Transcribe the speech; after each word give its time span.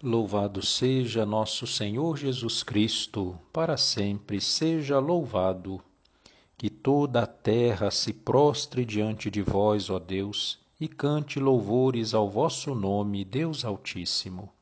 Louvado 0.00 0.64
seja 0.64 1.26
nosso 1.26 1.66
Senhor 1.66 2.16
Jesus 2.16 2.62
Cristo, 2.62 3.36
para 3.52 3.76
sempre 3.76 4.40
seja 4.40 5.00
louvado. 5.00 5.82
Que 6.56 6.70
toda 6.70 7.24
a 7.24 7.26
terra 7.26 7.90
se 7.90 8.12
prostre 8.12 8.84
diante 8.84 9.28
de 9.28 9.42
vós, 9.42 9.90
ó 9.90 9.98
Deus, 9.98 10.60
e 10.80 10.86
cante 10.86 11.40
louvores 11.40 12.14
ao 12.14 12.30
vosso 12.30 12.76
nome, 12.76 13.24
Deus 13.24 13.64
Altíssimo. 13.64 14.52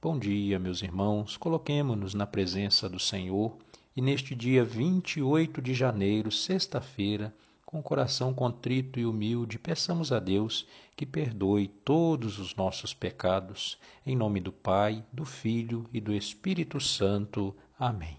Bom 0.00 0.18
dia, 0.18 0.58
meus 0.58 0.80
irmãos. 0.80 1.36
Coloquemo-nos 1.36 2.14
na 2.14 2.26
presença 2.26 2.88
do 2.88 2.98
Senhor 2.98 3.54
e 3.94 4.00
neste 4.00 4.34
dia 4.34 4.64
28 4.64 5.60
de 5.60 5.74
janeiro, 5.74 6.32
sexta-feira, 6.32 7.34
com 7.72 7.82
coração 7.82 8.34
contrito 8.34 9.00
e 9.00 9.06
humilde, 9.06 9.58
peçamos 9.58 10.12
a 10.12 10.18
Deus 10.18 10.66
que 10.94 11.06
perdoe 11.06 11.66
todos 11.66 12.38
os 12.38 12.54
nossos 12.54 12.92
pecados. 12.92 13.78
Em 14.04 14.14
nome 14.14 14.40
do 14.40 14.52
Pai, 14.52 15.02
do 15.10 15.24
Filho 15.24 15.88
e 15.90 15.98
do 15.98 16.12
Espírito 16.12 16.78
Santo. 16.78 17.56
Amém. 17.78 18.18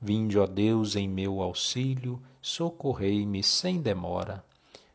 Vinde, 0.00 0.36
ó 0.36 0.48
Deus, 0.48 0.96
em 0.96 1.08
meu 1.08 1.40
auxílio, 1.40 2.20
socorrei-me 2.40 3.40
sem 3.40 3.80
demora. 3.80 4.44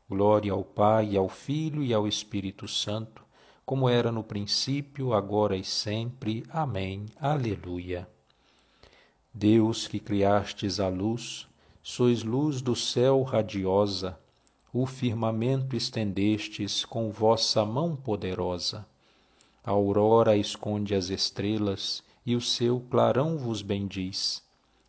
Glória 0.09 0.51
ao 0.51 0.65
Pai, 0.65 1.15
ao 1.15 1.29
Filho 1.29 1.81
e 1.81 1.93
ao 1.93 2.05
Espírito 2.05 2.67
Santo, 2.67 3.23
como 3.65 3.87
era 3.87 4.11
no 4.11 4.21
princípio, 4.21 5.13
agora 5.13 5.55
e 5.55 5.63
sempre. 5.63 6.43
Amém. 6.49 7.05
Aleluia. 7.17 8.05
Deus 9.33 9.87
que 9.87 9.97
criastes 9.97 10.77
a 10.81 10.89
luz, 10.89 11.47
sois 11.89 12.21
luz 12.21 12.61
do 12.61 12.75
céu 12.75 13.23
radiosa, 13.23 14.19
o 14.73 14.85
firmamento 14.85 15.73
estendestes 15.73 16.83
com 16.83 17.09
vossa 17.09 17.63
mão 17.63 17.95
poderosa. 17.95 18.85
A 19.63 19.71
aurora 19.71 20.35
esconde 20.35 20.93
as 20.93 21.09
estrelas 21.09 22.03
e 22.25 22.35
o 22.35 22.41
seu 22.41 22.81
clarão 22.81 23.37
vos 23.37 23.61
bendiz. 23.61 24.43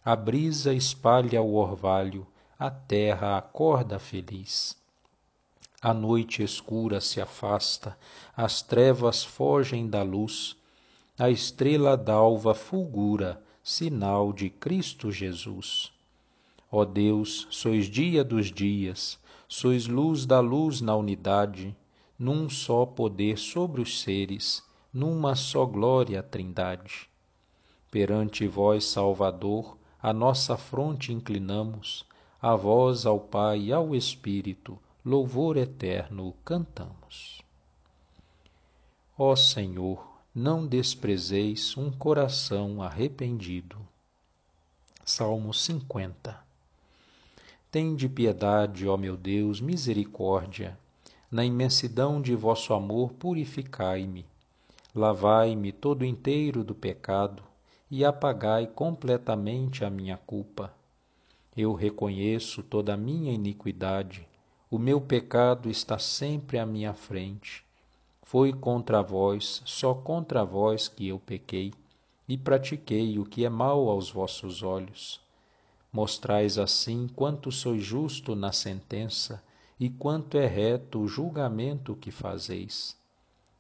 A 0.05 0.17
brisa 0.17 0.75
espalha 0.75 1.41
o 1.41 1.55
orvalho, 1.55 2.27
a 2.59 2.69
terra 2.69 3.39
acorda 3.39 4.01
feliz. 4.01 4.77
A 5.81 5.95
noite 5.95 6.43
escura 6.43 7.01
se 7.01 7.21
afasta, 7.21 7.97
as 8.37 8.61
trevas 8.61 9.23
fogem 9.23 9.89
da 9.89 10.03
luz, 10.03 10.57
a 11.17 11.31
estrela 11.31 11.97
d'alva 11.97 12.55
fulgura, 12.55 13.41
sinal 13.63 14.33
de 14.33 14.51
Cristo 14.51 15.13
Jesus. 15.13 15.97
Ó 16.71 16.85
Deus, 16.85 17.47
sois 17.51 17.87
dia 17.87 18.23
dos 18.23 18.53
dias, 18.53 19.19
sois 19.49 19.87
luz 19.87 20.27
da 20.27 20.39
luz 20.39 20.83
na 20.83 20.95
unidade, 20.95 21.75
num 22.19 22.51
só 22.51 22.85
poder 22.85 23.39
sobre 23.39 23.81
os 23.81 24.03
seres, 24.03 24.63
numa 24.93 25.35
só 25.35 25.65
glória 25.65 26.23
trindade. 26.23 27.09
Perante 27.91 28.47
vós, 28.47 28.85
Salvador, 28.85 29.79
a 30.01 30.13
nossa 30.13 30.59
fronte 30.59 31.11
inclinamos, 31.11 32.05
a 32.41 32.55
vós, 32.55 33.07
ao 33.07 33.19
Pai 33.19 33.61
e 33.61 33.73
ao 33.73 33.95
Espírito, 33.95 34.79
louvor 35.03 35.57
eterno 35.57 36.35
cantamos. 36.45 37.41
Ó 39.17 39.35
Senhor, 39.35 40.07
não 40.35 40.67
desprezeis 40.67 41.75
um 41.79 41.91
coração 41.91 42.83
arrependido. 42.83 43.79
Salmo 45.03 45.55
50 45.55 46.48
Tende 47.71 48.09
piedade, 48.09 48.89
ó 48.89 48.97
meu 48.97 49.15
Deus, 49.15 49.61
misericórdia. 49.61 50.79
Na 51.31 51.45
imensidão 51.45 52.19
de 52.19 52.35
vosso 52.35 52.73
amor, 52.73 53.13
purificai-me. 53.13 54.25
Lavai-me 54.95 55.71
todo 55.71 56.03
inteiro 56.03 56.65
do 56.65 56.75
pecado 56.75 57.43
e 57.91 58.07
apagai 58.07 58.67
completamente 58.69 59.85
a 59.85 59.91
minha 59.91 60.17
culpa. 60.17 60.73
Eu 61.55 61.75
reconheço 61.75 62.63
toda 62.63 62.95
a 62.95 62.97
minha 62.97 63.35
iniquidade. 63.35 64.27
O 64.71 64.79
meu 64.79 64.99
pecado 64.99 65.69
está 65.69 65.99
sempre 65.99 66.59
à 66.59 66.65
minha 66.65 66.95
frente. 66.95 67.63
Foi 68.23 68.51
contra 68.51 69.03
vós, 69.03 69.61
só 69.67 69.93
contra 69.93 70.43
vós 70.43 70.89
que 70.89 71.07
eu 71.07 71.19
pequei, 71.19 71.75
e 72.27 72.39
pratiquei 72.39 73.19
o 73.19 73.27
que 73.27 73.45
é 73.45 73.51
mal 73.51 73.91
aos 73.91 74.11
vossos 74.11 74.63
olhos 74.63 75.21
Mostrais 76.01 76.59
assim 76.59 77.09
quanto 77.09 77.51
sois 77.51 77.83
justo 77.83 78.37
na 78.37 78.53
sentença 78.53 79.43
e 79.81 79.91
quanto 79.91 80.39
é 80.39 80.47
reto 80.47 81.01
o 81.01 81.09
julgamento 81.09 81.97
que 81.97 82.13
fazeis. 82.13 82.97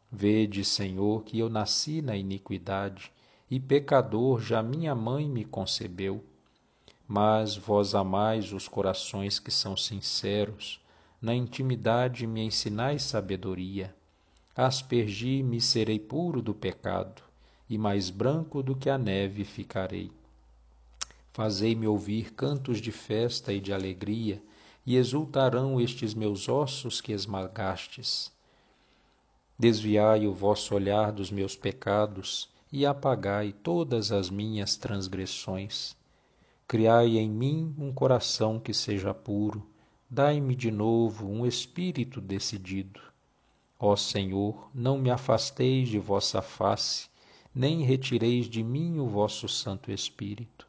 Vede, 0.09 0.65
Senhor, 0.65 1.25
que 1.25 1.37
eu 1.37 1.50
nasci 1.50 2.00
na 2.00 2.15
iniquidade, 2.15 3.10
e 3.50 3.59
pecador 3.59 4.41
já 4.41 4.62
minha 4.62 4.94
mãe 4.94 5.28
me 5.28 5.44
concebeu. 5.44 6.25
Mas 7.09 7.56
vós 7.56 7.93
amais 7.93 8.53
os 8.53 8.69
corações 8.69 9.41
que 9.41 9.50
são 9.50 9.76
sinceros, 9.76 10.81
na 11.20 11.34
intimidade 11.34 12.25
me 12.25 12.41
ensinais 12.41 13.03
sabedoria. 13.03 13.93
Aspergi-me 14.55 15.60
serei 15.60 15.99
puro 15.99 16.41
do 16.41 16.55
pecado, 16.55 17.20
e 17.69 17.76
mais 17.76 18.10
branco 18.10 18.62
do 18.62 18.76
que 18.76 18.88
a 18.88 18.97
neve 18.97 19.43
ficarei. 19.43 20.12
Fazei-me 21.33 21.87
ouvir 21.87 22.33
cantos 22.34 22.81
de 22.81 22.91
festa 22.91 23.53
e 23.53 23.61
de 23.61 23.72
alegria, 23.72 24.43
e 24.84 24.97
exultarão 24.97 25.81
estes 25.81 26.15
meus 26.15 26.49
ossos 26.49 27.00
que 27.00 27.12
esmagastes. 27.12 28.33
Desviai 29.59 30.27
o 30.27 30.33
vosso 30.33 30.75
olhar 30.75 31.12
dos 31.12 31.31
meus 31.31 31.56
pecados 31.56 32.49
e 32.72 32.87
apagai 32.87 33.53
todas 33.53 34.12
as 34.12 34.31
minhas 34.31 34.77
transgressões. 34.77 35.97
Criai 36.67 37.19
em 37.19 37.28
mim 37.28 37.75
um 37.78 37.93
coração 37.93 38.61
que 38.61 38.72
seja 38.72 39.12
puro, 39.12 39.67
dai-me 40.09 40.55
de 40.55 40.71
novo 40.71 41.27
um 41.27 41.47
espírito 41.47 42.21
decidido. 42.21 43.00
Ó 43.81 43.97
Senhor, 43.97 44.71
não 44.75 44.99
me 44.99 45.11
afasteis 45.11 45.88
de 45.88 45.99
vossa 45.99 46.43
face, 46.43 47.09
nem 47.55 47.83
retireis 47.83 48.47
de 48.47 48.62
mim 48.62 48.99
o 48.99 49.06
vosso 49.06 49.49
Santo 49.49 49.91
Espírito. 49.91 50.68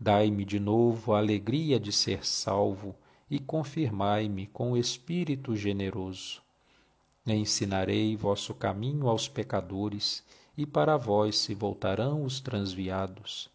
Dai-me 0.00 0.44
de 0.44 0.60
novo 0.60 1.12
a 1.12 1.18
alegria 1.18 1.80
de 1.80 1.90
ser 1.90 2.24
salvo 2.24 2.94
e 3.28 3.40
confirmai-me 3.40 4.46
com 4.46 4.72
o 4.72 4.76
Espírito 4.76 5.56
generoso. 5.56 6.40
Ensinarei 7.26 8.16
vosso 8.16 8.54
caminho 8.54 9.08
aos 9.08 9.28
pecadores, 9.28 10.24
e 10.56 10.64
para 10.64 10.96
vós 10.96 11.36
se 11.36 11.52
voltarão 11.52 12.22
os 12.22 12.40
transviados. 12.40 13.50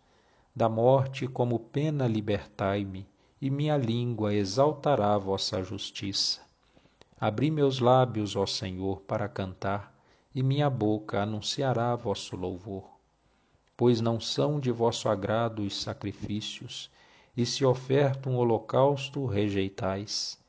Da 0.54 0.68
morte 0.68 1.28
como 1.28 1.58
pena 1.58 2.08
libertai-me, 2.08 3.08
e 3.42 3.50
minha 3.50 3.78
língua 3.78 4.34
exaltará 4.34 5.18
vossa 5.18 5.64
justiça. 5.64 6.42
Abri 7.20 7.50
meus 7.50 7.80
lábios, 7.80 8.36
ó 8.36 8.46
Senhor, 8.46 9.02
para 9.02 9.30
cantar, 9.30 9.98
e 10.36 10.44
minha 10.44 10.70
boca 10.70 11.24
anunciará 11.24 11.96
vosso 11.96 12.36
louvor 12.36 12.93
pois 13.84 14.00
não 14.00 14.18
são 14.18 14.62
de 14.62 14.72
vosso 14.72 15.10
agrado 15.10 15.62
os 15.62 15.82
sacrifícios, 15.82 16.90
e 17.36 17.46
se 17.46 17.66
oferta 17.66 18.30
um 18.30 18.38
holocausto, 18.38 19.26
rejeitais. 19.26 20.40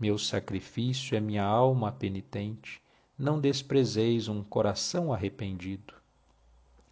Meu 0.00 0.16
sacrifício 0.16 1.14
é 1.14 1.20
minha 1.20 1.44
alma 1.44 1.92
penitente, 1.92 2.80
não 3.18 3.38
desprezeis 3.38 4.26
um 4.26 4.42
coração 4.42 5.12
arrependido. 5.12 5.92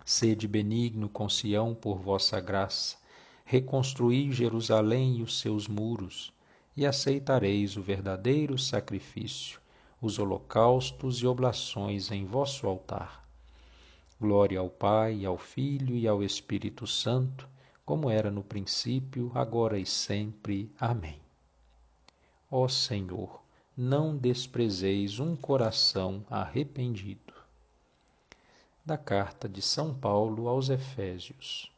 Sede 0.04 0.46
benigno 0.46 1.08
com 1.08 1.30
Sião 1.30 1.74
por 1.74 1.98
vossa 1.98 2.38
graça, 2.40 2.98
reconstruí 3.42 4.30
Jerusalém 4.30 5.16
e 5.16 5.22
os 5.22 5.40
seus 5.40 5.66
muros, 5.66 6.30
e 6.76 6.84
aceitareis 6.84 7.78
o 7.78 7.82
verdadeiro 7.82 8.58
sacrifício, 8.58 9.58
os 9.98 10.18
holocaustos 10.18 11.22
e 11.22 11.26
oblações 11.26 12.10
em 12.10 12.26
vosso 12.26 12.66
altar. 12.66 13.29
Glória 14.20 14.60
ao 14.60 14.68
Pai, 14.68 15.24
ao 15.24 15.38
Filho 15.38 15.96
e 15.96 16.06
ao 16.06 16.22
Espírito 16.22 16.86
Santo, 16.86 17.48
como 17.86 18.10
era 18.10 18.30
no 18.30 18.44
princípio, 18.44 19.32
agora 19.34 19.78
e 19.78 19.86
sempre. 19.86 20.70
Amém. 20.78 21.18
Ó 22.50 22.68
Senhor, 22.68 23.40
não 23.74 24.14
desprezeis 24.14 25.18
um 25.18 25.34
coração 25.34 26.22
arrependido. 26.28 27.32
Da 28.84 28.98
carta 28.98 29.48
de 29.48 29.62
São 29.62 29.94
Paulo 29.94 30.48
aos 30.48 30.68
Efésios. 30.68 31.72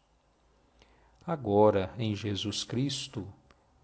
Agora, 1.25 1.95
em 1.97 2.13
Jesus 2.13 2.65
Cristo, 2.65 3.25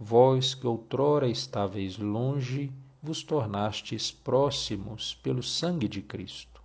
vós 0.01 0.57
que 0.57 0.67
outrora 0.67 1.29
estáveis 1.29 1.97
longe, 1.97 2.73
vos 3.01 3.23
tornastes 3.23 4.11
próximos 4.11 5.15
pelo 5.15 5.45
sangue 5.45 5.87
de 5.87 6.03
Cristo 6.03 6.58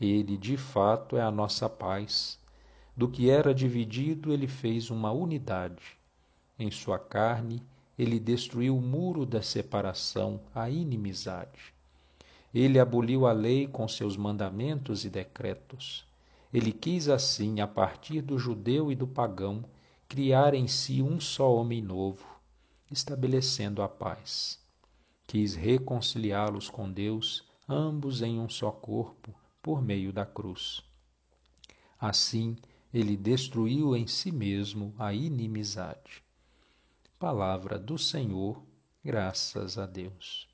ele, 0.00 0.36
de 0.36 0.56
fato, 0.56 1.16
é 1.16 1.22
a 1.22 1.30
nossa 1.30 1.68
paz. 1.68 2.38
Do 2.94 3.08
que 3.08 3.30
era 3.30 3.54
dividido, 3.54 4.32
ele 4.32 4.46
fez 4.46 4.90
uma 4.90 5.10
unidade. 5.10 5.96
Em 6.58 6.70
sua 6.70 6.98
carne, 6.98 7.62
ele 7.98 8.20
destruiu 8.20 8.76
o 8.76 8.82
muro 8.82 9.24
da 9.24 9.40
separação, 9.40 10.40
a 10.54 10.68
inimizade. 10.68 11.74
Ele 12.54 12.78
aboliu 12.78 13.26
a 13.26 13.32
lei 13.32 13.66
com 13.66 13.88
seus 13.88 14.16
mandamentos 14.16 15.04
e 15.04 15.10
decretos. 15.10 16.06
Ele 16.52 16.72
quis 16.72 17.08
assim, 17.08 17.60
a 17.60 17.66
partir 17.66 18.20
do 18.20 18.38
judeu 18.38 18.92
e 18.92 18.94
do 18.94 19.06
pagão, 19.06 19.64
criar 20.08 20.54
em 20.54 20.66
si 20.66 21.02
um 21.02 21.18
só 21.18 21.54
homem 21.54 21.82
novo, 21.82 22.24
estabelecendo 22.90 23.82
a 23.82 23.88
paz. 23.88 24.58
Quis 25.26 25.54
reconciliá-los 25.54 26.70
com 26.70 26.90
Deus, 26.90 27.44
ambos 27.68 28.22
em 28.22 28.38
um 28.38 28.48
só 28.48 28.70
corpo, 28.70 29.34
por 29.66 29.82
meio 29.82 30.12
da 30.12 30.24
cruz. 30.24 30.80
Assim, 31.98 32.56
ele 32.94 33.16
destruiu 33.16 33.96
em 33.96 34.06
si 34.06 34.30
mesmo 34.30 34.94
a 34.96 35.12
inimizade. 35.12 36.22
Palavra 37.18 37.76
do 37.76 37.98
Senhor, 37.98 38.62
graças 39.04 39.76
a 39.76 39.84
Deus. 39.84 40.46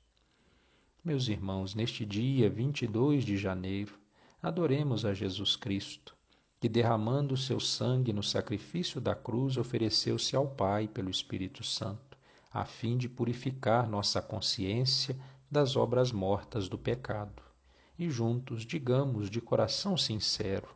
Meus 1.05 1.27
irmãos, 1.27 1.75
neste 1.75 2.03
dia 2.07 2.49
22 2.49 3.23
de 3.23 3.37
janeiro, 3.37 3.99
adoremos 4.41 5.05
a 5.05 5.13
Jesus 5.13 5.55
Cristo, 5.55 6.17
que 6.59 6.67
derramando 6.67 7.37
seu 7.37 7.59
sangue 7.59 8.11
no 8.11 8.23
sacrifício 8.23 8.99
da 8.99 9.13
cruz 9.13 9.57
ofereceu-se 9.57 10.35
ao 10.35 10.47
Pai 10.47 10.87
pelo 10.87 11.11
Espírito 11.11 11.63
Santo, 11.63 12.17
a 12.51 12.65
fim 12.65 12.97
de 12.97 13.07
purificar 13.07 13.87
nossa 13.87 14.23
consciência 14.23 15.15
das 15.51 15.75
obras 15.75 16.11
mortas 16.11 16.67
do 16.67 16.79
pecado. 16.79 17.52
E 17.97 18.09
juntos 18.09 18.65
digamos 18.65 19.29
de 19.29 19.39
coração 19.39 19.95
sincero: 19.95 20.67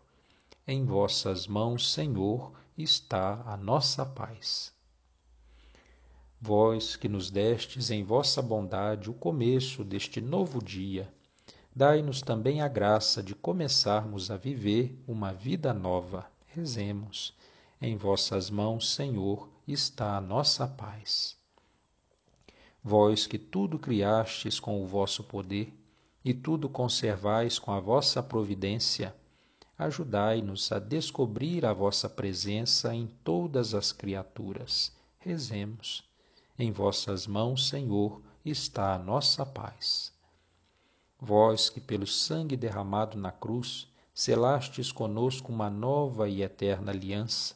Em 0.67 0.85
vossas 0.85 1.47
mãos, 1.47 1.91
Senhor, 1.91 2.51
está 2.77 3.41
a 3.45 3.57
nossa 3.57 4.05
paz. 4.05 4.71
Vós 6.39 6.95
que 6.95 7.09
nos 7.09 7.31
destes 7.31 7.89
em 7.89 8.03
vossa 8.03 8.41
bondade 8.41 9.09
o 9.09 9.13
começo 9.13 9.83
deste 9.83 10.21
novo 10.21 10.63
dia, 10.63 11.11
dai-nos 11.75 12.21
também 12.21 12.61
a 12.61 12.67
graça 12.67 13.23
de 13.23 13.33
começarmos 13.33 14.29
a 14.29 14.37
viver 14.37 15.01
uma 15.07 15.33
vida 15.33 15.73
nova. 15.73 16.29
Rezemos. 16.45 17.35
Em 17.81 17.95
vossas 17.95 18.49
mãos, 18.49 18.93
Senhor, 18.93 19.49
está 19.67 20.17
a 20.17 20.21
nossa 20.21 20.67
paz. 20.67 21.35
Vós 22.83 23.27
que 23.27 23.37
tudo 23.37 23.77
criastes 23.77 24.59
com 24.59 24.81
o 24.81 24.85
vosso 24.85 25.23
poder 25.23 25.73
e 26.23 26.33
tudo 26.33 26.67
conservais 26.67 27.59
com 27.59 27.71
a 27.71 27.79
vossa 27.79 28.21
providência, 28.21 29.15
ajudai-nos 29.77 30.71
a 30.71 30.79
descobrir 30.79 31.65
a 31.65 31.73
vossa 31.73 32.09
presença 32.09 32.93
em 32.93 33.07
todas 33.23 33.73
as 33.73 33.91
criaturas. 33.91 34.91
Rezemos. 35.19 36.03
Em 36.57 36.71
vossas 36.71 37.27
mãos, 37.27 37.67
Senhor, 37.67 38.21
está 38.43 38.95
a 38.95 38.99
nossa 38.99 39.45
paz. 39.45 40.11
Vós 41.19 41.69
que 41.69 41.79
pelo 41.79 42.07
sangue 42.07 42.55
derramado 42.55 43.17
na 43.17 43.31
cruz 43.31 43.87
selastes 44.13 44.91
conosco 44.91 45.51
uma 45.51 45.69
nova 45.69 46.27
e 46.27 46.41
eterna 46.41 46.91
aliança, 46.91 47.55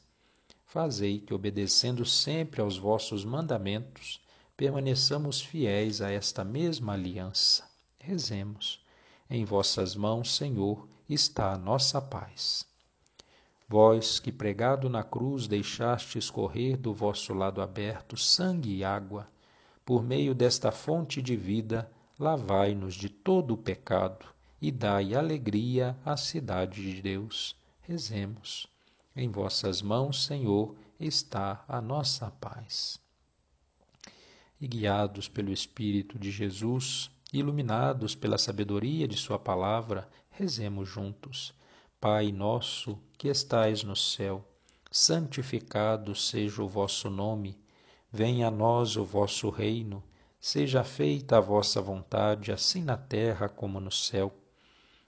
fazei 0.64 1.20
que, 1.20 1.34
obedecendo 1.34 2.06
sempre 2.06 2.62
aos 2.62 2.78
vossos 2.78 3.26
mandamentos, 3.26 4.22
permaneçamos 4.56 5.42
fiéis 5.42 6.02
a 6.02 6.12
esta 6.12 6.44
mesma 6.44 6.94
aliança. 6.94 7.71
Rezemos. 8.04 8.84
Em 9.30 9.46
vossas 9.46 9.96
mãos, 9.96 10.36
Senhor, 10.36 10.88
está 11.08 11.54
a 11.54 11.58
nossa 11.58 12.02
paz. 12.02 12.66
Vós 13.68 14.20
que 14.20 14.32
pregado 14.32 14.90
na 14.90 15.04
cruz 15.04 15.48
deixaste 15.48 16.18
escorrer 16.18 16.78
do 16.78 16.94
vosso 16.94 17.34
lado 17.34 17.62
aberto 17.62 18.18
sangue 18.18 18.76
e 18.76 18.84
água, 18.84 19.30
por 19.86 20.04
meio 20.04 20.36
desta 20.36 20.72
fonte 20.72 21.22
de 21.22 21.36
vida, 21.38 21.90
lavai-nos 22.20 22.96
de 22.96 23.08
todo 23.08 23.54
o 23.54 23.58
pecado 23.58 24.26
e 24.62 24.72
dai 24.72 25.16
alegria 25.16 25.98
à 26.04 26.18
cidade 26.18 26.82
de 26.82 27.02
Deus. 27.02 27.56
Rezemos. 27.82 28.68
Em 29.16 29.30
vossas 29.30 29.82
mãos, 29.82 30.26
Senhor, 30.26 30.76
está 31.00 31.64
a 31.68 31.80
nossa 31.82 32.30
paz. 32.32 33.00
E 34.60 34.68
guiados 34.68 35.28
pelo 35.28 35.52
Espírito 35.52 36.20
de 36.20 36.30
Jesus, 36.30 37.10
iluminados 37.32 38.14
pela 38.14 38.38
sabedoria 38.38 39.08
de 39.08 39.16
Sua 39.16 39.40
palavra, 39.40 40.10
rezemos 40.30 40.90
juntos. 40.90 41.54
Pai 42.00 42.32
nosso 42.32 43.00
que 43.18 43.28
estais 43.28 43.84
no 43.84 43.96
céu, 43.96 44.46
santificado 44.92 46.14
seja 46.16 46.62
o 46.62 46.68
vosso 46.68 47.10
nome, 47.10 47.58
venha 48.12 48.48
a 48.48 48.52
nós 48.52 48.98
o 48.98 49.06
vosso 49.06 49.50
reino, 49.50 50.04
seja 50.40 50.84
feita 50.84 51.38
a 51.38 51.40
vossa 51.40 51.82
vontade, 51.82 52.52
assim 52.52 52.84
na 52.84 52.98
terra 52.98 53.48
como 53.48 53.80
no 53.80 53.92
céu. 53.92 54.34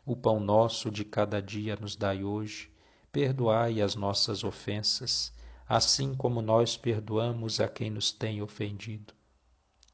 O 0.06 0.16
pão 0.16 0.40
nosso 0.40 0.92
de 0.92 1.04
cada 1.04 1.42
dia 1.42 1.75
nos 1.75 1.96
dai 1.96 2.24
hoje, 2.24 2.72
perdoai 3.12 3.81
as 3.81 3.96
nossas 3.96 4.44
ofensas, 4.44 5.34
assim 5.68 6.14
como 6.14 6.42
nós 6.42 6.78
perdoamos 6.78 7.60
a 7.60 7.68
quem 7.68 7.90
nos 7.90 8.12
tem 8.12 8.42
ofendido. 8.42 9.14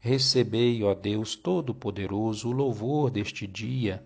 Recebei, 0.00 0.82
ó 0.82 0.94
Deus 0.94 1.36
Todo-Poderoso, 1.36 2.48
o 2.48 2.52
louvor 2.52 3.10
deste 3.10 3.46
dia 3.46 4.02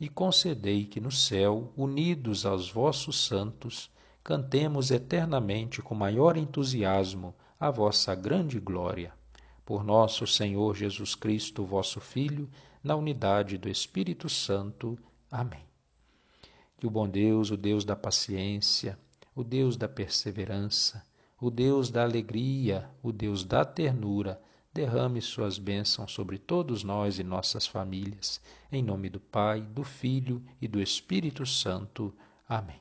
e 0.00 0.08
concedei 0.08 0.84
que 0.84 1.00
no 1.00 1.10
céu, 1.10 1.72
unidos 1.76 2.46
aos 2.46 2.70
vossos 2.70 3.24
santos, 3.24 3.90
cantemos 4.22 4.90
eternamente 4.90 5.82
com 5.82 5.94
maior 5.94 6.36
entusiasmo 6.36 7.34
a 7.58 7.70
vossa 7.70 8.14
grande 8.14 8.60
glória. 8.60 9.12
Por 9.64 9.84
nosso 9.84 10.26
Senhor 10.26 10.76
Jesus 10.76 11.14
Cristo, 11.14 11.64
vosso 11.64 12.00
Filho, 12.00 12.48
na 12.82 12.94
unidade 12.94 13.58
do 13.58 13.68
Espírito 13.68 14.28
Santo. 14.28 14.96
Amém. 15.30 15.64
Que 16.78 16.86
o 16.86 16.90
bom 16.90 17.08
Deus, 17.08 17.50
o 17.50 17.56
Deus 17.56 17.84
da 17.84 17.96
paciência, 17.96 18.98
o 19.34 19.42
Deus 19.42 19.76
da 19.76 19.88
perseverança, 19.88 21.04
o 21.40 21.50
Deus 21.50 21.90
da 21.90 22.02
alegria, 22.02 22.88
o 23.02 23.12
Deus 23.12 23.44
da 23.44 23.64
ternura, 23.64 24.40
derrame 24.72 25.20
suas 25.20 25.58
bênçãos 25.58 26.12
sobre 26.12 26.38
todos 26.38 26.84
nós 26.84 27.18
e 27.18 27.24
nossas 27.24 27.66
famílias. 27.66 28.40
Em 28.70 28.82
nome 28.82 29.08
do 29.08 29.20
Pai, 29.20 29.60
do 29.60 29.82
Filho 29.82 30.42
e 30.60 30.68
do 30.68 30.80
Espírito 30.80 31.44
Santo. 31.46 32.14
Amém. 32.48 32.80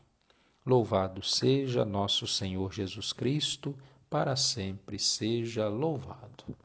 Louvado 0.66 1.24
seja 1.24 1.86
nosso 1.86 2.28
Senhor 2.28 2.74
Jesus 2.74 3.14
Cristo, 3.14 3.76
para 4.10 4.36
sempre 4.36 5.00
seja 5.00 5.68
louvado. 5.68 6.56